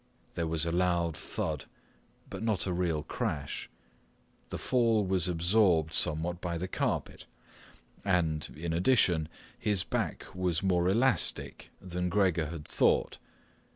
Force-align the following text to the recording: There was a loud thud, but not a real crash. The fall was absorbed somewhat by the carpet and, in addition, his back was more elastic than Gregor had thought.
There 0.33 0.47
was 0.47 0.65
a 0.65 0.71
loud 0.71 1.15
thud, 1.15 1.65
but 2.27 2.41
not 2.41 2.65
a 2.65 2.73
real 2.73 3.03
crash. 3.03 3.69
The 4.49 4.57
fall 4.57 5.05
was 5.05 5.27
absorbed 5.27 5.93
somewhat 5.93 6.41
by 6.41 6.57
the 6.57 6.67
carpet 6.67 7.27
and, 8.03 8.49
in 8.57 8.73
addition, 8.73 9.29
his 9.59 9.83
back 9.83 10.25
was 10.33 10.63
more 10.63 10.89
elastic 10.89 11.69
than 11.79 12.09
Gregor 12.09 12.47
had 12.47 12.65
thought. 12.65 13.19